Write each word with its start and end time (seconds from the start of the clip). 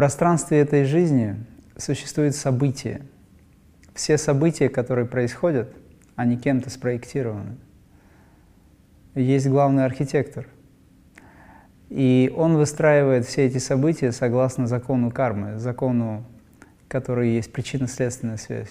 пространстве 0.00 0.60
этой 0.60 0.84
жизни 0.84 1.36
существуют 1.76 2.34
события. 2.34 3.02
Все 3.92 4.16
события, 4.16 4.70
которые 4.70 5.04
происходят, 5.04 5.76
они 6.16 6.38
кем-то 6.38 6.70
спроектированы. 6.70 7.58
Есть 9.14 9.46
главный 9.46 9.84
архитектор. 9.84 10.46
И 11.90 12.32
он 12.34 12.56
выстраивает 12.56 13.26
все 13.26 13.44
эти 13.44 13.58
события 13.58 14.10
согласно 14.10 14.66
закону 14.66 15.10
кармы, 15.10 15.58
закону, 15.58 16.24
который 16.88 17.32
есть 17.32 17.52
причинно-следственная 17.52 18.38
связь. 18.38 18.70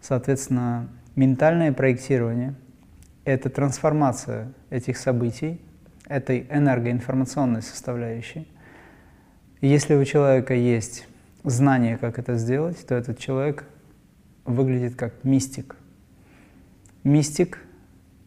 Соответственно, 0.00 0.88
ментальное 1.14 1.72
проектирование— 1.72 2.56
это 3.24 3.48
трансформация 3.48 4.52
этих 4.70 4.96
событий, 4.96 5.60
этой 6.08 6.48
энергоинформационной 6.50 7.62
составляющей. 7.62 8.48
И 9.62 9.68
если 9.68 9.94
у 9.94 10.04
человека 10.04 10.52
есть 10.52 11.08
знание, 11.42 11.96
как 11.96 12.18
это 12.18 12.36
сделать, 12.36 12.86
то 12.86 12.94
этот 12.94 13.18
человек 13.18 13.64
выглядит 14.44 14.94
как 14.94 15.24
мистик. 15.24 15.76
Мистик 17.02 17.58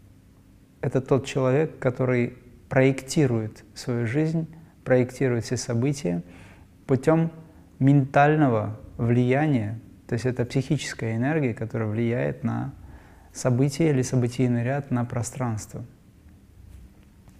—это 0.82 1.00
тот 1.00 1.28
человек, 1.28 1.78
который 1.78 2.40
проектирует 2.70 3.64
свою 3.76 4.08
жизнь, 4.08 4.48
проектирует 4.84 5.46
все 5.46 5.58
события 5.58 6.24
путем 6.88 7.32
ментального 7.78 8.80
влияния 8.98 9.80
то 10.08 10.14
есть 10.14 10.26
это 10.26 10.46
психическая 10.46 11.16
энергия, 11.16 11.54
которая 11.54 11.90
влияет 11.90 12.44
на 12.44 12.74
событие 13.34 13.90
или 13.90 14.02
событийный 14.02 14.64
ряд, 14.64 14.92
на 14.92 15.04
пространство. 15.04 15.84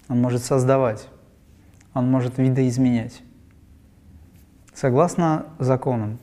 Он 0.08 0.22
может 0.22 0.44
создавать, 0.44 1.08
он 1.94 2.10
может 2.10 2.38
видоизменять, 2.38 3.22
согласно 4.76 5.48
законам. 5.58 6.20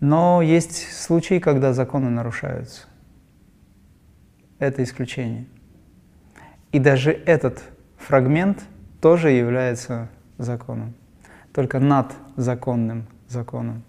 Но 0.00 0.40
есть 0.40 0.92
случаи, 0.92 1.40
когда 1.40 1.72
законы 1.72 2.08
нарушаются. 2.08 2.86
Это 4.58 4.82
исключение. 4.82 5.46
И 6.72 6.78
даже 6.78 7.10
этот 7.10 7.62
фрагмент 7.96 8.62
тоже 9.00 9.30
является 9.30 10.08
законом, 10.38 10.94
только 11.52 11.80
над 11.80 12.12
законным 12.36 13.06
законом. 13.26 13.82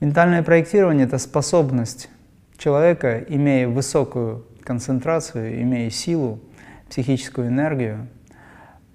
Ментальное 0.00 0.42
проектирование— 0.42 1.06
это 1.06 1.18
способность 1.18 2.08
человека, 2.56 3.18
имея 3.18 3.68
высокую 3.68 4.46
концентрацию, 4.62 5.62
имея 5.62 5.90
силу, 5.90 6.40
психическую 6.88 7.48
энергию, 7.48 8.08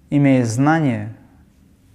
имея 0.10 0.44
знания, 0.46 1.16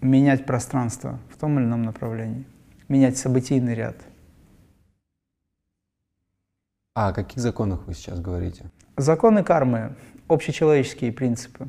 менять 0.00 0.46
пространство 0.46 1.18
в 1.30 1.36
том 1.36 1.58
или 1.58 1.66
ином 1.66 1.82
направлении, 1.82 2.44
менять 2.88 3.16
событийный 3.16 3.74
ряд. 3.74 3.96
А 6.94 7.08
о 7.08 7.12
каких 7.12 7.38
законах 7.38 7.86
вы 7.86 7.94
сейчас 7.94 8.20
говорите? 8.20 8.70
Законы 8.96 9.44
кармы, 9.44 9.94
общечеловеческие 10.28 11.12
принципы. 11.12 11.68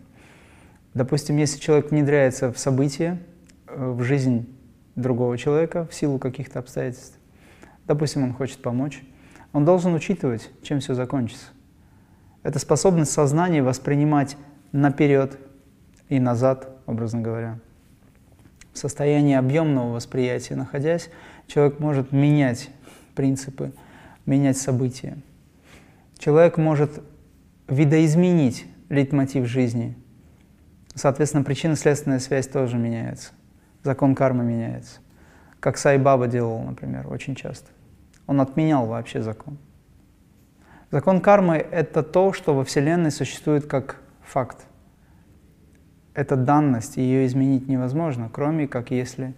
Допустим, 0.94 1.38
если 1.38 1.60
человек 1.60 1.92
внедряется 1.92 2.52
в 2.52 2.58
события, 2.58 3.22
э, 3.68 3.92
в 3.92 4.04
жизнь 4.04 4.54
другого 4.96 5.38
человека 5.38 5.88
в 5.90 5.94
силу 5.94 6.20
каких-то 6.20 6.60
обстоятельств, 6.60 7.18
допустим, 7.88 8.24
он 8.24 8.34
хочет 8.34 8.62
помочь, 8.62 9.04
он 9.54 9.64
должен 9.64 9.94
учитывать, 9.94 10.50
чем 10.64 10.80
все 10.80 10.94
закончится. 10.94 11.48
Это 12.44 12.60
способность 12.60 13.12
сознания 13.12 13.62
воспринимать 13.62 14.36
наперед 14.72 15.38
и 16.10 16.20
назад, 16.20 16.70
образно 16.88 17.22
говоря. 17.22 17.60
В 18.74 18.78
состоянии 18.78 19.36
объемного 19.36 19.94
восприятия 19.94 20.56
находясь, 20.56 21.10
человек 21.48 21.80
может 21.80 22.12
менять 22.12 22.70
принципы, 23.16 23.74
менять 24.26 24.58
события. 24.58 25.18
Человек 26.18 26.58
может 26.58 27.02
видоизменить 27.68 28.66
лейтмотив 28.90 29.46
жизни. 29.48 29.98
Соответственно, 30.94 31.44
причинно-следственная 31.44 32.20
связь 32.20 32.48
тоже 32.48 32.78
меняется. 32.78 33.32
Закон 33.84 34.16
кармы 34.16 34.44
меняется. 34.44 35.00
Как 35.60 35.78
Сай 35.78 35.98
Баба 35.98 36.28
делал, 36.28 36.60
например, 36.60 37.08
очень 37.08 37.36
часто. 37.36 37.70
Он 38.28 38.42
отменял 38.42 38.86
вообще 38.86 39.22
закон. 39.22 39.58
Закон 40.92 41.22
кармы— 41.22 41.56
это 41.72 42.04
то, 42.04 42.34
что 42.34 42.54
во 42.54 42.66
Вселенной 42.66 43.12
существует 43.12 43.66
как 43.66 44.02
факт. 44.22 44.66
Это 46.14 46.36
данность, 46.36 46.98
ее 46.98 47.26
изменить 47.26 47.68
невозможно, 47.68 48.30
кроме 48.32 48.68
как 48.68 48.92
если 48.92 49.34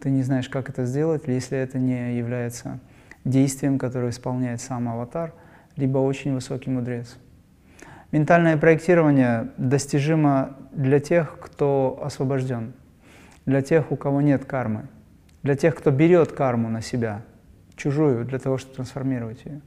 ты 0.00 0.10
не 0.10 0.22
знаешь, 0.22 0.48
как 0.48 0.68
это 0.68 0.84
сделать, 0.84 1.22
если 1.26 1.58
это 1.58 1.78
не 1.78 2.16
является 2.16 2.80
действием, 3.24 3.78
которое 3.78 4.10
исполняет 4.10 4.60
сам 4.60 4.88
аватар, 4.88 5.32
либо 5.76 5.98
очень 5.98 6.34
высокий 6.34 6.70
мудрец. 6.70 7.16
Ментальное 8.12 8.56
проектирование 8.56 9.48
достижимо 9.56 10.56
для 10.72 11.00
тех, 11.00 11.38
кто 11.40 12.00
освобожден, 12.02 12.74
для 13.46 13.62
тех, 13.62 13.90
у 13.90 13.96
кого 13.96 14.20
нет 14.20 14.44
кармы 14.44 14.88
для 15.44 15.54
тех, 15.56 15.76
кто 15.76 15.90
берет 15.92 16.32
карму 16.32 16.68
на 16.70 16.80
себя, 16.80 17.22
чужую, 17.76 18.24
для 18.24 18.38
того, 18.40 18.56
чтобы 18.56 18.76
трансформировать 18.76 19.44
ее. 19.44 19.60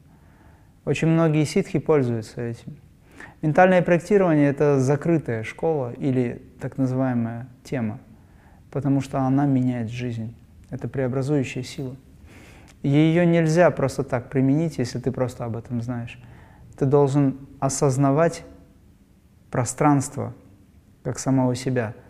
Очень 0.84 1.09
многие 1.09 1.46
ситхи 1.46 1.79
пользуются 1.79 2.41
этим. 2.41 2.75
Ментальное 3.41 3.81
проектирование— 3.81 4.50
это 4.50 4.79
закрытая 4.79 5.44
школа 5.44 5.94
или 5.94 6.41
так 6.59 6.78
называемая 6.78 7.47
тема, 7.63 8.00
потому 8.72 9.01
что 9.01 9.19
она 9.19 9.45
меняет 9.45 9.89
жизнь. 9.89 10.35
Это 10.69 10.88
преобразующая 10.88 11.63
сила. 11.63 11.95
Ее 12.83 13.25
нельзя 13.25 13.72
просто 13.72 14.03
так 14.03 14.29
применить, 14.29 14.78
если 14.78 15.00
ты 15.00 15.11
просто 15.11 15.45
об 15.45 15.55
этом 15.55 15.81
знаешь. 15.81 16.19
Ты 16.78 16.85
должен 16.85 17.38
осознавать 17.59 18.44
пространство 19.49 20.34
как 21.03 21.19
самого 21.19 21.55
себя— 21.55 21.94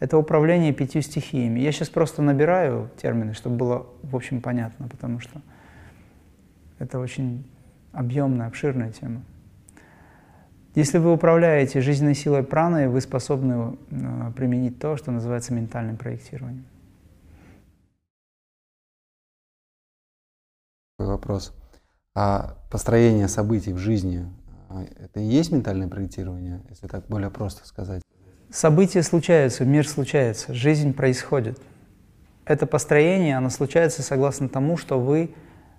это 0.00 0.16
управление 0.16 0.72
пятью 0.72 1.02
стихиями. 1.02 1.60
Я 1.60 1.72
сейчас 1.72 1.88
просто 1.88 2.22
набираю 2.22 2.90
термины, 3.02 3.34
чтобы 3.34 3.56
было, 3.56 3.86
в 4.02 4.14
общем, 4.14 4.40
понятно, 4.40 4.86
потому 4.88 5.18
что 5.18 5.40
это 6.78 7.00
очень 7.00 7.44
объемная, 7.92 8.46
обширная 8.46 8.92
тема. 8.92 9.22
Если 10.74 10.98
вы 10.98 11.12
управляете 11.12 11.80
жизненной 11.80 12.14
силой 12.14 12.42
праны, 12.42 12.88
вы 12.88 13.00
способны 13.00 13.76
э, 13.90 14.32
применить 14.36 14.78
то, 14.78 14.96
что 14.96 15.10
называется 15.10 15.52
ментальным 15.52 15.96
проектированием. 15.96 16.64
Вопрос. 20.98 21.54
А 22.14 22.56
построение 22.70 23.28
событий 23.28 23.72
в 23.72 23.78
жизни 23.78 24.26
э,— 24.70 24.86
это 25.04 25.20
и 25.20 25.24
есть 25.24 25.52
ментальное 25.52 25.88
проектирование, 25.88 26.60
если 26.68 26.86
так 26.86 27.06
более 27.06 27.30
просто 27.30 27.66
сказать? 27.66 28.02
События 28.50 29.02
случаются, 29.02 29.64
мир 29.64 29.86
случается, 29.86 30.54
жизнь 30.54 30.92
происходит. 30.94 31.60
Это 32.44 32.66
построение, 32.66 33.36
оно 33.36 33.50
случается 33.50 34.02
согласно 34.02 34.48
тому, 34.48 34.76
что 34.76 34.98
вы, 34.98 35.34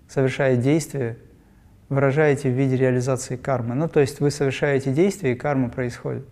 совершая 0.08 0.56
действие, 0.56 1.18
выражаете 1.90 2.50
в 2.50 2.54
виде 2.54 2.78
реализации 2.78 3.36
кармы. 3.36 3.76
Ну, 3.76 3.90
то 3.90 4.00
есть 4.00 4.20
вы 4.20 4.32
совершаете 4.32 4.94
действия, 4.94 5.34
и 5.34 5.36
карма 5.36 5.70
происходит. 5.70 6.26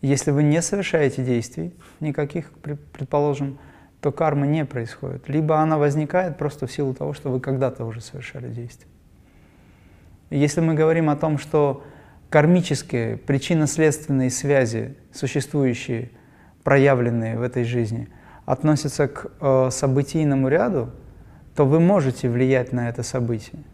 Если 0.00 0.30
вы 0.30 0.42
не 0.42 0.62
совершаете 0.62 1.24
действий, 1.24 1.74
никаких, 1.98 2.52
предположим, 2.52 3.58
то 4.00 4.12
карма 4.12 4.46
не 4.46 4.64
происходит. 4.64 5.28
Либо 5.28 5.58
она 5.58 5.76
возникает 5.76 6.38
просто 6.38 6.66
в 6.66 6.72
силу 6.72 6.94
того, 6.94 7.14
что 7.14 7.30
вы 7.30 7.40
когда-то 7.40 7.84
уже 7.84 8.00
совершали 8.00 8.48
действие. 8.48 8.88
Если 10.30 10.60
мы 10.60 10.74
говорим 10.74 11.10
о 11.10 11.16
том, 11.16 11.38
что 11.38 11.82
кармические 12.30 13.16
причинно-следственные 13.16 14.30
связи, 14.30 14.94
существующие, 15.12 16.10
проявленные 16.62 17.38
в 17.38 17.42
этой 17.42 17.64
жизни, 17.64 18.08
относятся 18.44 19.08
к 19.08 19.32
э, 19.40 19.70
событийному 19.70 20.48
ряду, 20.48 20.90
то 21.56 21.64
вы 21.64 21.80
можете 21.80 22.28
влиять 22.28 22.72
на 22.72 22.88
это 22.88 23.02
событие 23.02 23.64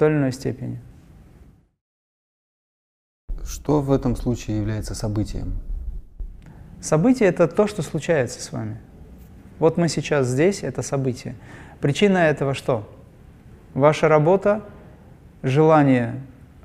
той 0.00 0.08
или 0.08 0.16
иной 0.16 0.32
степени. 0.32 0.80
Что 3.44 3.82
в 3.82 3.92
этом 3.92 4.16
случае 4.16 4.56
является 4.56 4.94
событием? 4.94 5.58
Событие— 6.80 7.28
это 7.30 7.46
то, 7.46 7.66
что 7.66 7.82
случается 7.82 8.40
с 8.40 8.50
вами. 8.50 8.80
Вот 9.58 9.76
мы 9.76 9.88
сейчас 9.88 10.26
здесь— 10.26 10.62
это 10.62 10.80
событие. 10.80 11.34
Причина 11.82 12.16
этого 12.16 12.54
что? 12.54 12.88
Ваша 13.74 14.08
работа, 14.08 14.62
желание, 15.42 16.18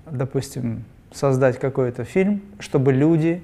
допустим, 0.10 0.86
создать 1.12 1.60
какой-то 1.60 2.06
фильм, 2.06 2.42
чтобы 2.60 2.94
люди 2.94 3.44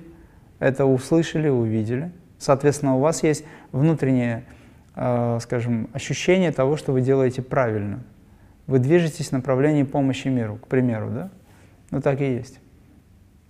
это 0.59 0.85
услышали, 0.85 1.49
увидели. 1.49 2.13
Соответственно, 2.37 2.95
у 2.95 3.01
вас 3.01 3.23
есть 3.23 3.43
внутреннее, 3.73 4.45
э, 4.95 5.39
скажем, 5.41 5.89
ощущение 5.91 6.53
того, 6.53 6.77
что 6.77 6.93
вы 6.93 7.01
делаете 7.01 7.41
правильно. 7.41 7.99
Вы 8.71 8.79
движетесь 8.79 9.27
в 9.27 9.31
направлении 9.33 9.83
помощи 9.83 10.29
миру, 10.29 10.55
к 10.55 10.67
примеру, 10.67 11.09
да? 11.09 11.29
Ну 11.89 11.99
так 11.99 12.21
и 12.21 12.35
есть. 12.35 12.61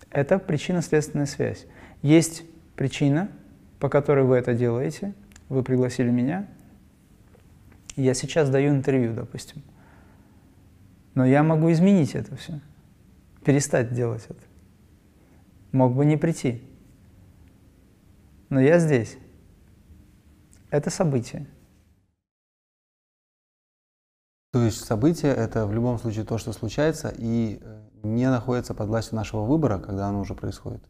Это 0.10 0.40
причинно-следственная 0.40 1.28
связь. 1.28 1.68
Есть 2.02 2.42
причина, 2.76 3.30
по 3.78 3.88
которой 3.88 4.26
вы 4.26 4.38
это 4.38 4.56
делаете, 4.56 5.14
вы 5.48 5.62
пригласили 5.62 6.10
меня, 6.10 6.48
я 7.96 8.16
сейчас 8.16 8.50
даю 8.50 8.72
интервью, 8.72 9.14
допустим. 9.14 9.62
Но 11.14 11.24
я 11.24 11.44
могу 11.44 11.72
изменить 11.72 12.16
это 12.16 12.36
все, 12.36 12.60
перестать 13.46 13.94
делать 13.94 14.26
это. 14.28 14.42
Мог 15.72 15.94
бы 15.94 16.04
не 16.04 16.18
прийти. 16.18 16.64
Но 18.50 18.60
я 18.60 18.80
здесь. 18.80 19.20
Это 20.72 20.90
событие. 20.90 21.46
То 24.52 24.64
есть 24.64 24.86
событие– 24.86 25.34
это 25.38 25.66
в 25.66 25.74
любом 25.74 25.98
случае 25.98 26.26
то, 26.26 26.38
что 26.38 26.52
случается, 26.52 27.14
и 27.18 27.60
э, 27.62 27.82
не 28.04 28.30
находится 28.30 28.74
под 28.74 28.90
властью 28.90 29.16
нашего 29.16 29.46
выбора, 29.46 29.80
когда 29.80 30.08
оно 30.08 30.20
уже 30.20 30.36
происходит? 30.36 30.84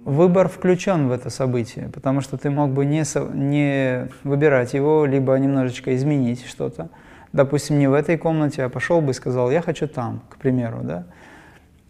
Выбор 0.00 0.48
включен 0.48 1.08
в 1.08 1.12
это 1.12 1.28
событие, 1.28 1.90
потому 1.90 2.22
что 2.22 2.38
ты 2.38 2.48
мог 2.48 2.70
бы 2.70 2.86
не, 2.86 3.04
не 3.34 4.08
выбирать 4.24 4.72
его, 4.72 5.04
либо 5.04 5.34
немножечко 5.34 5.94
изменить 5.96 6.46
что-то. 6.46 6.88
Допустим, 7.32 7.78
не 7.78 7.88
в 7.88 7.92
этой 7.92 8.16
комнате, 8.16 8.62
а 8.64 8.68
пошел 8.70 9.02
бы 9.02 9.10
и 9.10 9.14
сказал, 9.14 9.50
я 9.50 9.60
хочу 9.60 9.86
там, 9.86 10.22
к 10.30 10.38
примеру, 10.38 10.80
да? 10.82 11.06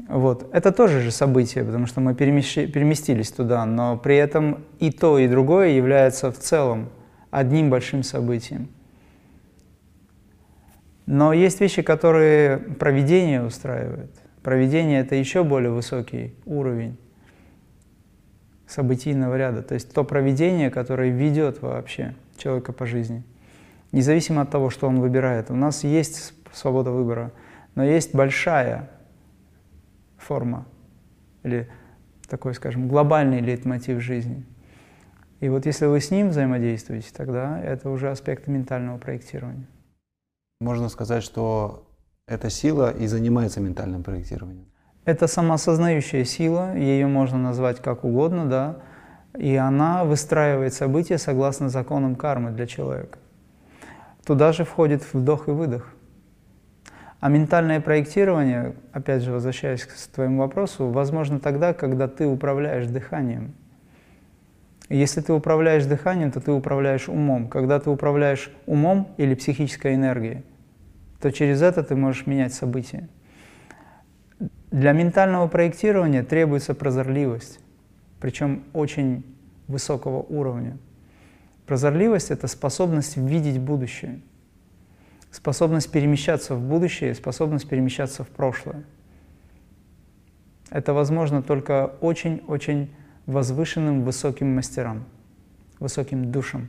Вот. 0.09 0.49
Это 0.53 0.73
тоже 0.73 1.01
же 1.01 1.11
событие, 1.13 1.63
потому 1.65 1.87
что 1.87 2.01
мы 2.01 2.15
переместились 2.15 3.31
туда, 3.31 3.65
но 3.67 3.97
при 3.97 4.17
этом 4.17 4.65
и 4.81 4.91
то, 4.91 5.19
и 5.19 5.29
другое 5.29 5.69
является 5.69 6.33
в 6.33 6.39
целом 6.39 6.89
одним 7.31 7.71
большим 7.71 8.03
событием. 8.03 8.71
Но 11.07 11.33
есть 11.33 11.61
вещи, 11.61 11.83
которые 11.83 12.59
проведение 12.59 13.45
устраивает. 13.45 14.11
Проведение– 14.43 15.01
это 15.03 15.15
еще 15.15 15.45
более 15.45 15.71
высокий 15.71 16.35
уровень 16.45 16.99
событийного 18.67 19.37
ряда. 19.37 19.63
То 19.63 19.75
есть 19.75 19.93
то 19.93 20.05
проведение, 20.05 20.71
которое 20.71 21.11
ведет 21.11 21.63
вообще 21.63 22.15
человека 22.37 22.73
по 22.73 22.87
жизни. 22.87 23.23
Независимо 23.93 24.43
от 24.43 24.51
того, 24.51 24.71
что 24.71 24.89
он 24.89 25.01
выбирает. 25.01 25.51
У 25.51 25.55
нас 25.55 25.85
есть 25.85 26.35
свобода 26.53 26.91
выбора, 26.91 27.33
но 27.77 27.85
есть 27.85 28.15
большая 28.15 28.91
форма 30.19 30.67
или 31.45 31.69
такой, 32.29 32.55
скажем, 32.55 32.89
глобальный 32.89 33.41
лейтмотив 33.41 34.01
жизни. 34.01 34.45
И 35.39 35.49
вот 35.49 35.67
если 35.67 35.87
вы 35.87 36.01
с 36.01 36.11
ним 36.11 36.31
взаимодействуете, 36.31 37.09
тогда 37.17 37.61
это 37.61 37.91
уже 37.91 38.11
аспект 38.11 38.49
ментального 38.49 38.99
проектирования. 38.99 39.67
Можно 40.61 40.89
сказать, 40.89 41.23
что 41.23 41.87
эта 42.27 42.49
сила 42.49 42.91
и 42.91 43.07
занимается 43.07 43.61
ментальным 43.61 44.03
проектированием. 44.03 44.67
Это 45.05 45.27
самоосознающая 45.27 46.25
сила, 46.25 46.75
ее 46.75 47.07
можно 47.07 47.37
назвать 47.39 47.83
как 47.83 48.05
угодно, 48.05 48.47
да, 48.47 48.77
и 49.39 49.55
она 49.55 50.05
выстраивает 50.05 50.73
события 50.73 51.19
согласно 51.19 51.69
законам 51.69 52.17
кармы 52.17 52.53
для 52.53 52.67
человека. 52.67 53.19
Туда 54.25 54.53
же 54.53 54.65
входит 54.65 55.03
вдох 55.13 55.49
и 55.49 55.51
выдох. 55.51 55.93
А 57.21 57.29
ментальное 57.29 57.81
проектирование, 57.81 58.77
опять 58.93 59.23
же, 59.23 59.33
возвращаясь 59.33 59.85
к 59.85 59.95
твоему 60.15 60.39
вопросу, 60.39 60.89
возможно 60.89 61.39
тогда, 61.39 61.75
когда 61.75 62.09
ты 62.09 62.27
управляешь 62.27 62.87
дыханием. 62.87 63.55
Если 64.89 65.21
ты 65.21 65.33
управляешь 65.33 65.85
дыханием, 65.85 66.31
то 66.31 66.41
ты 66.41 66.53
управляешь 66.53 67.09
умом. 67.09 67.49
Когда 67.49 67.81
ты 67.81 67.91
управляешь 67.91 68.51
умом 68.67 69.09
или 69.17 69.35
психической 69.35 69.95
энергией, 69.95 70.45
то 71.21 71.33
через 71.33 71.63
это 71.63 71.83
ты 71.83 71.97
можешь 71.97 72.27
менять 72.27 72.55
события. 72.55 73.09
Для 74.71 74.93
ментального 74.93 75.49
проектирования 75.49 76.23
требуется 76.23 76.75
прозорливость, 76.75 77.61
причем 78.21 78.65
очень 78.73 79.25
высокого 79.67 80.23
уровня. 80.23 80.79
Прозорливость– 81.67 82.31
это 82.33 82.47
способность 82.47 83.17
видеть 83.17 83.59
будущее– 83.59 84.21
способность 85.37 85.91
перемещаться 85.91 86.55
в 86.55 86.63
будущее, 86.63 87.15
способность 87.15 87.69
перемещаться 87.69 88.25
в 88.25 88.29
прошлое. 88.29 88.85
Это 90.71 90.93
возможно 90.93 91.43
только 91.43 91.93
очень-очень 92.01 92.91
возвышенным 93.27 94.05
высоким 94.05 94.55
мастерам, 94.55 95.05
высоким 95.79 96.31
душам. 96.31 96.69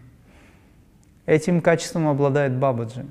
Этим 1.26 1.62
качеством 1.62 2.08
обладает 2.08 2.58
Бабаджи. 2.58 3.06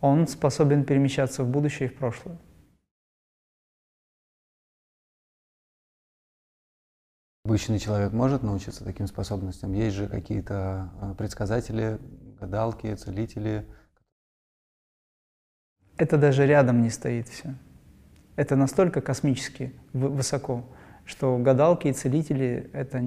Он 0.00 0.26
способен 0.26 0.84
перемещаться 0.84 1.44
в 1.44 1.48
будущее 1.48 1.88
и 1.88 1.92
в 1.92 1.96
прошлое. 1.96 2.38
Обычный 7.46 7.78
человек 7.78 8.12
может 8.12 8.42
научиться 8.42 8.84
таким 8.84 9.06
способностям? 9.06 9.74
Есть 9.74 9.96
же 9.96 10.08
какие-то 10.08 10.90
а, 10.98 11.14
предсказатели, 11.14 11.98
гадалки, 12.40 12.94
целители. 12.94 13.66
Это 15.98 16.16
даже 16.16 16.46
рядом 16.46 16.80
не 16.80 16.88
стоит 16.88 17.28
все. 17.28 17.54
Это 18.36 18.56
настолько 18.56 19.02
космически 19.02 19.74
высоко, 19.92 20.64
что 21.04 21.38
гадалки 21.38 21.88
и 21.88 21.92
целители 21.92 22.70
это 22.72 23.02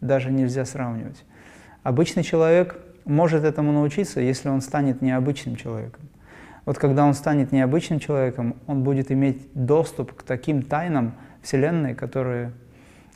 даже 0.00 0.30
нельзя 0.30 0.64
сравнивать. 0.64 1.24
Обычный 1.82 2.22
человек 2.22 2.78
может 3.04 3.44
этому 3.44 3.72
научиться, 3.72 4.20
если 4.20 4.48
он 4.48 4.60
станет 4.60 5.02
необычным 5.02 5.56
человеком. 5.56 6.08
Вот 6.64 6.78
когда 6.78 7.06
он 7.06 7.14
станет 7.14 7.50
необычным 7.52 7.98
человеком, 7.98 8.56
он 8.66 8.84
будет 8.84 9.10
иметь 9.10 9.48
доступ 9.54 10.12
к 10.12 10.22
таким 10.22 10.62
тайнам 10.62 11.14
Вселенной, 11.42 11.94
которые 11.94 12.52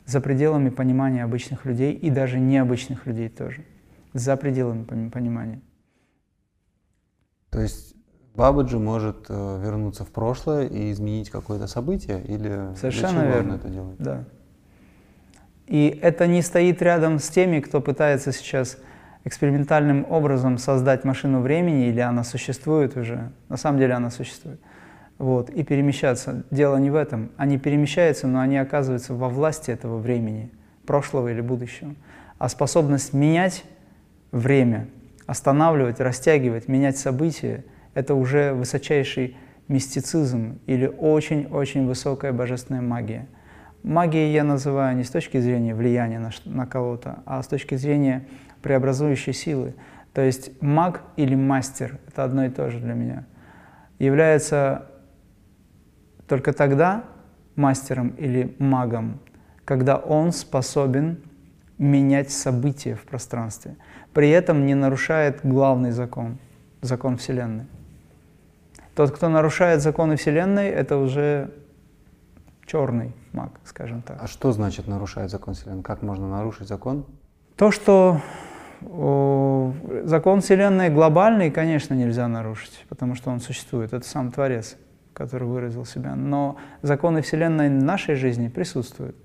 за 0.05 0.21
пределами 0.21 0.69
понимания 0.69 1.23
обычных 1.23 1.65
людей 1.65 1.93
и 1.93 2.09
даже 2.09 2.39
необычных 2.39 3.05
людей 3.05 3.29
тоже 3.29 3.63
за 4.13 4.37
пределами 4.37 5.09
понимания. 5.09 5.61
То 7.49 7.61
есть 7.61 7.95
Бабаджи 8.35 8.79
может 8.79 9.27
э, 9.29 9.61
вернуться 9.63 10.05
в 10.05 10.09
прошлое 10.09 10.65
и 10.65 10.91
изменить 10.91 11.29
какое-то 11.29 11.67
событие 11.67 12.19
или 12.23 12.75
Совершенно 12.75 13.19
для 13.19 13.21
чего 13.21 13.33
верно. 13.33 13.53
он 13.53 13.59
это 13.59 13.69
делает? 13.69 13.95
Да. 13.99 14.23
И 15.67 15.99
это 16.01 16.25
не 16.25 16.41
стоит 16.41 16.81
рядом 16.81 17.19
с 17.19 17.29
теми, 17.29 17.59
кто 17.59 17.79
пытается 17.79 18.31
сейчас 18.31 18.77
экспериментальным 19.23 20.05
образом 20.09 20.57
создать 20.57 21.03
машину 21.03 21.41
времени, 21.41 21.87
или 21.87 21.99
она 21.99 22.23
существует 22.23 22.97
уже, 22.97 23.31
на 23.49 23.57
самом 23.57 23.77
деле 23.77 23.93
она 23.93 24.09
существует, 24.09 24.59
вот, 25.19 25.51
и 25.51 25.63
перемещаться. 25.63 26.43
Дело 26.49 26.77
не 26.77 26.89
в 26.89 26.95
этом. 26.95 27.29
Они 27.37 27.59
перемещаются, 27.59 28.27
но 28.27 28.39
они 28.39 28.57
оказываются 28.57 29.13
во 29.13 29.29
власти 29.29 29.69
этого 29.69 29.99
времени, 29.99 30.51
прошлого 30.87 31.31
или 31.31 31.39
будущего. 31.39 31.93
А 32.39 32.49
способность 32.49 33.13
менять 33.13 33.63
время, 34.31 34.89
останавливать, 35.27 35.99
растягивать, 35.99 36.67
менять 36.67 36.97
события– 36.97 37.63
это 37.93 38.15
уже 38.15 38.53
высочайший 38.53 39.37
мистицизм 39.67 40.59
или 40.65 40.87
очень-очень 40.87 41.85
высокая 41.85 42.33
божественная 42.33 42.81
магия. 42.81 43.27
Магией 43.83 44.31
я 44.33 44.43
называю 44.43 44.95
не 44.95 45.03
с 45.03 45.09
точки 45.09 45.39
зрения 45.39 45.75
влияния 45.75 46.19
на, 46.19 46.31
на 46.45 46.65
кого-то, 46.65 47.19
а 47.25 47.41
с 47.41 47.47
точки 47.47 47.75
зрения 47.75 48.27
преобразующей 48.61 49.33
силы. 49.33 49.75
То 50.13 50.21
есть 50.21 50.61
маг 50.61 51.01
или 51.17 51.35
мастер– 51.35 51.99
это 52.07 52.23
одно 52.23 52.45
и 52.45 52.49
то 52.49 52.69
же 52.69 52.79
для 52.79 52.93
меня. 52.93 53.25
Является 53.99 54.87
только 56.27 56.53
тогда 56.53 57.03
мастером 57.55 58.09
или 58.09 58.55
магом, 58.59 59.19
когда 59.65 59.97
он 59.97 60.31
способен 60.31 61.21
менять 61.77 62.31
события 62.31 62.95
в 62.95 63.03
пространстве– 63.03 63.75
при 64.13 64.29
этом 64.29 64.65
не 64.65 64.75
нарушает 64.75 65.39
главный 65.43 65.91
закон, 65.91 66.37
закон 66.81 67.17
Вселенной. 67.17 67.65
Тот, 68.95 69.11
кто 69.11 69.29
нарушает 69.29 69.81
законы 69.81 70.15
Вселенной, 70.15 70.69
это 70.69 70.97
уже 70.97 71.51
черный 72.65 73.13
маг, 73.31 73.51
скажем 73.65 74.01
так. 74.01 74.17
А 74.21 74.27
что 74.27 74.51
значит 74.51 74.87
нарушает 74.87 75.31
закон 75.31 75.55
Вселенной? 75.55 75.83
Как 75.83 76.01
можно 76.01 76.29
нарушить 76.29 76.67
закон? 76.67 77.05
То, 77.55 77.71
что 77.71 78.21
о, 78.81 79.73
закон 80.03 80.41
Вселенной 80.41 80.89
глобальный, 80.89 81.51
конечно, 81.51 81.93
нельзя 81.93 82.27
нарушить, 82.27 82.85
потому 82.89 83.15
что 83.15 83.31
он 83.31 83.39
существует. 83.39 83.93
Это 83.93 84.07
сам 84.07 84.31
Творец, 84.31 84.77
который 85.13 85.47
выразил 85.47 85.85
себя. 85.85 86.15
Но 86.15 86.57
законы 86.81 87.21
Вселенной 87.21 87.69
в 87.69 87.83
нашей 87.83 88.15
жизни 88.15 88.47
присутствуют. 88.47 89.15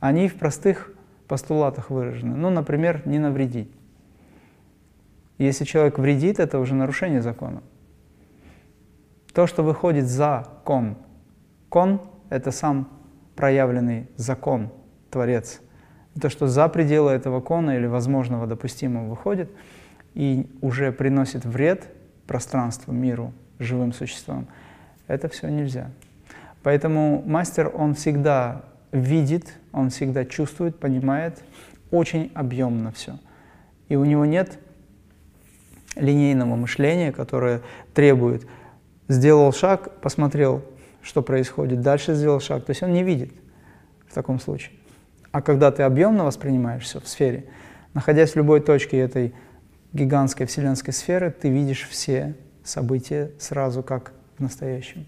Они 0.00 0.28
в 0.28 0.36
простых 0.36 0.92
постулатах 1.28 1.90
выражены. 1.90 2.36
Ну, 2.36 2.50
например, 2.50 3.02
не 3.06 3.18
навредить. 3.18 3.70
Если 5.38 5.64
человек 5.64 5.98
вредит, 5.98 6.38
это 6.38 6.58
уже 6.58 6.74
нарушение 6.74 7.20
закона. 7.20 7.62
То, 9.34 9.48
что 9.48 9.64
выходит 9.64 10.06
за 10.06 10.46
кон. 10.64 10.96
Кон— 11.68 12.00
это 12.30 12.52
сам 12.52 12.88
проявленный 13.34 14.08
закон, 14.16 14.70
Творец. 15.10 15.60
То, 16.20 16.30
что 16.30 16.46
за 16.46 16.68
пределы 16.68 17.10
этого 17.10 17.40
кона 17.40 17.76
или 17.76 17.86
возможного 17.86 18.46
допустимого 18.46 19.08
выходит 19.08 19.50
и 20.14 20.48
уже 20.60 20.92
приносит 20.92 21.44
вред 21.44 21.88
пространству, 22.28 22.92
миру, 22.92 23.32
живым 23.58 23.92
существам, 23.92 24.46
это 25.08 25.28
все 25.28 25.48
нельзя. 25.48 25.90
Поэтому 26.62 27.22
мастер, 27.26 27.72
он 27.74 27.94
всегда 27.94 28.62
видит, 28.92 29.52
он 29.72 29.90
всегда 29.90 30.24
чувствует, 30.24 30.78
понимает 30.78 31.42
очень 31.90 32.30
объемно 32.34 32.92
все. 32.92 33.18
И 33.88 33.96
у 33.96 34.04
него 34.04 34.24
нет 34.24 34.60
линейного 35.96 36.54
мышления, 36.54 37.10
которое 37.10 37.60
требует 37.92 38.46
сделал 39.08 39.52
шаг, 39.52 40.00
посмотрел, 40.00 40.62
что 41.02 41.22
происходит, 41.22 41.80
дальше 41.80 42.14
сделал 42.14 42.40
шаг. 42.40 42.64
То 42.64 42.70
есть 42.70 42.82
он 42.82 42.92
не 42.92 43.02
видит 43.02 43.32
в 44.06 44.14
таком 44.14 44.40
случае. 44.40 44.72
А 45.32 45.42
когда 45.42 45.70
ты 45.70 45.82
объемно 45.82 46.24
воспринимаешь 46.24 46.84
все 46.84 47.00
в 47.00 47.08
сфере, 47.08 47.46
находясь 47.92 48.32
в 48.32 48.36
любой 48.36 48.60
точке 48.60 48.98
этой 48.98 49.34
гигантской 49.92 50.46
вселенской 50.46 50.92
сферы, 50.92 51.30
ты 51.30 51.48
видишь 51.48 51.88
все 51.88 52.36
события 52.64 53.32
сразу 53.38 53.82
как 53.82 54.12
в 54.36 54.40
настоящем. 54.40 55.06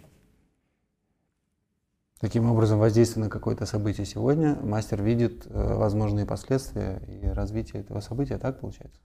Таким 2.20 2.50
образом, 2.50 2.78
воздействие 2.78 3.24
на 3.24 3.30
какое-то 3.30 3.66
событие 3.66 4.06
сегодня, 4.06 4.56
мастер 4.62 5.02
видит 5.02 5.46
э, 5.46 5.74
возможные 5.74 6.24
последствия 6.24 7.02
и 7.06 7.26
развитие 7.26 7.82
этого 7.82 8.00
события, 8.00 8.38
так 8.38 8.60
получается? 8.60 9.00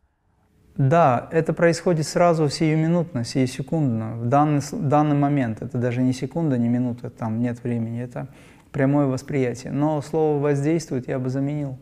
Да, 0.78 1.28
это 1.32 1.54
происходит 1.54 2.08
сразу, 2.08 2.48
сиюминутно, 2.50 3.26
сиюсекундно, 3.26 4.16
в 4.16 4.26
данный, 4.28 4.62
данный 4.72 5.16
момент. 5.16 5.62
Это 5.62 5.78
даже 5.78 6.02
не 6.02 6.14
секунда, 6.14 6.58
не 6.58 6.70
минута, 6.70 7.10
там 7.10 7.42
нет 7.42 7.62
времени, 7.64 8.02
это 8.02 8.28
прямое 8.72 9.06
восприятие. 9.08 9.74
Но 9.74 10.02
слово 10.02 10.42
«воздействует» 10.42 11.08
я 11.08 11.20
бы 11.20 11.30
заменил 11.30 11.78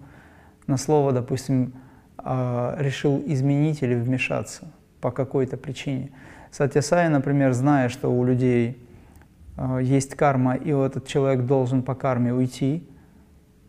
на 0.66 0.78
слово, 0.78 1.12
допустим, 1.12 1.74
а, 2.18 2.76
решил 2.80 3.22
изменить 3.26 3.82
или 3.84 3.94
вмешаться 3.96 4.68
по 5.02 5.12
какой-то 5.12 5.56
причине. 5.56 6.12
Сатьясай, 6.52 7.10
например, 7.10 7.54
зная, 7.54 7.90
что 7.90 8.12
у 8.12 8.24
людей 8.26 8.78
а, 9.56 9.78
есть 9.78 10.16
карма, 10.16 10.56
и 10.56 10.72
этот 10.72 11.08
человек 11.08 11.46
должен 11.46 11.84
по 11.84 11.96
карме 11.96 12.34
уйти, 12.34 12.88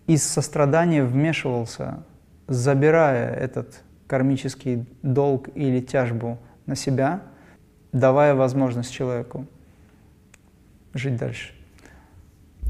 из 0.07 0.25
сострадания 0.25 1.05
вмешивался, 1.05 2.05
забирая 2.49 3.33
этот 3.35 3.83
кармический 4.11 4.87
долг 5.03 5.51
или 5.55 5.81
тяжбу 5.81 6.39
на 6.67 6.75
себя, 6.75 7.23
давая 7.93 8.35
возможность 8.35 8.93
человеку 8.93 9.47
жить 10.95 11.17
дальше. 11.17 11.55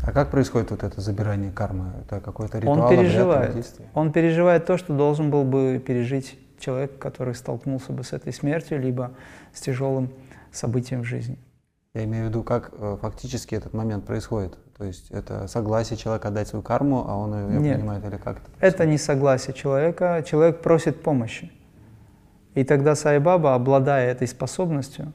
А 0.02 0.12
как 0.12 0.30
происходит 0.30 0.70
вот 0.70 0.82
это 0.82 1.00
забирание 1.00 1.50
кармы? 1.50 1.92
Это 2.02 2.20
какой-то 2.20 2.58
ритуал, 2.58 2.80
он 2.80 2.88
переживает, 2.90 3.80
Он 3.94 4.12
переживает 4.12 4.66
то, 4.66 4.76
что 4.76 4.94
должен 4.94 5.30
был 5.30 5.44
бы 5.44 5.82
пережить 5.86 6.38
человек, 6.58 6.98
который 6.98 7.34
столкнулся 7.34 7.92
бы 7.92 8.04
с 8.04 8.12
этой 8.12 8.34
смертью, 8.34 8.78
либо 8.78 9.12
с 9.54 9.62
тяжелым 9.62 10.10
событием 10.52 11.00
в 11.00 11.04
жизни. 11.04 11.38
Я 11.94 12.04
имею 12.04 12.26
в 12.26 12.28
виду, 12.28 12.42
как 12.42 12.70
э, 12.76 12.98
фактически 13.00 13.54
этот 13.54 13.72
момент 13.72 14.04
происходит. 14.04 14.58
То 14.80 14.86
есть 14.86 15.10
это 15.10 15.46
согласие 15.46 15.98
человека 15.98 16.28
отдать 16.28 16.48
свою 16.48 16.62
карму, 16.62 17.04
а 17.06 17.14
он 17.14 17.34
ее 17.34 17.60
Нет, 17.60 17.74
принимает 17.74 18.02
или 18.02 18.16
как 18.16 18.38
это? 18.38 18.48
Это 18.60 18.86
не 18.86 18.96
согласие 18.96 19.52
человека. 19.52 20.24
Человек 20.26 20.62
просит 20.62 21.02
помощи. 21.02 21.52
И 22.54 22.64
тогда 22.64 22.94
Сайбаба, 22.94 23.54
обладая 23.54 24.10
этой 24.10 24.26
способностью, 24.26 25.12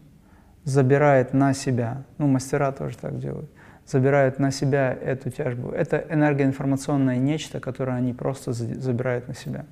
забирает 0.66 1.34
на 1.34 1.56
себя, 1.56 2.04
ну, 2.20 2.28
мастера 2.28 2.72
тоже 2.74 2.96
так 2.96 3.18
делают, 3.18 3.50
забирают 3.88 4.38
на 4.38 4.52
себя 4.52 4.94
эту 4.94 5.32
тяжбу. 5.32 5.70
Это 5.70 5.98
энергоинформационное 6.12 7.18
нечто, 7.18 7.60
которое 7.60 7.98
они 7.98 8.14
просто 8.14 8.54
забирают 8.54 9.28
на 9.28 9.34
себя. 9.34 9.66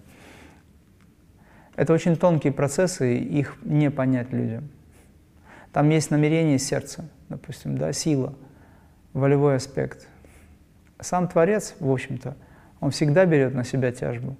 Это 1.75 1.93
очень 1.93 2.15
тонкие 2.15 2.51
процессы, 2.51 3.15
их 3.15 3.57
не 3.62 3.91
понять 3.91 4.33
людям. 4.33 4.69
Там 5.71 5.88
есть 5.89 6.09
намерение 6.09 6.57
сердца, 6.57 7.05
допустим, 7.29 7.77
да, 7.77 7.93
сила, 7.93 8.33
волевой 9.13 9.55
аспект. 9.55 10.08
Сам 11.00 11.27
Творец, 11.27 11.75
в 11.79 11.91
общем-то, 11.91 12.36
он 12.79 12.91
всегда 12.91 13.25
берет 13.25 13.53
на 13.53 13.63
себя 13.63 13.91
тяжбу. 13.91 14.36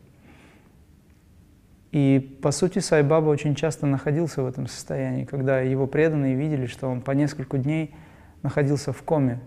И, 1.92 2.38
по 2.42 2.52
сути, 2.52 2.80
Сайбаба 2.80 3.30
очень 3.30 3.54
часто 3.54 3.86
находился 3.86 4.42
в 4.42 4.48
этом 4.48 4.68
состоянии, 4.68 5.26
когда 5.26 5.62
его 5.62 5.86
преданные 5.86 6.36
видели, 6.36 6.66
что 6.66 6.88
он 6.88 7.02
по 7.02 7.12
несколько 7.12 7.58
дней 7.58 7.94
находился 8.42 8.92
в 8.92 9.04
коме, 9.04 9.40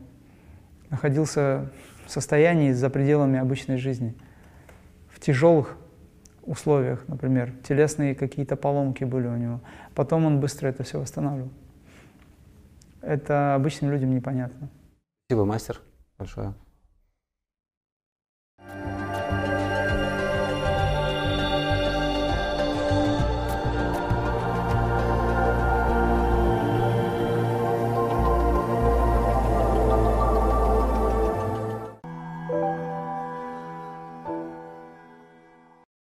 находился 0.90 1.70
в 2.06 2.10
состоянии 2.10 2.70
за 2.70 2.88
пределами 2.88 3.38
обычной 3.38 3.78
жизни, 3.78 4.14
в 5.08 5.18
тяжелых 5.18 5.76
условиях, 6.42 7.04
например, 7.08 7.52
телесные 7.66 8.14
какие-то 8.14 8.54
поломки 8.54 9.02
были 9.02 9.26
у 9.26 9.36
него. 9.36 9.60
Потом 9.94 10.24
он 10.24 10.38
быстро 10.38 10.68
это 10.68 10.84
все 10.84 11.00
восстанавливал 11.00 11.50
это 13.06 13.54
обычным 13.54 13.92
людям 13.92 14.14
непонятно. 14.14 14.68
Спасибо, 15.28 15.44
мастер, 15.44 15.82
большое. 16.18 16.54